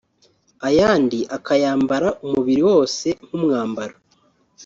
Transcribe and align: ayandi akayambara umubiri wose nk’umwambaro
ayandi 0.67 1.19
akayambara 1.37 2.07
umubiri 2.25 2.61
wose 2.69 3.07
nk’umwambaro 3.25 3.95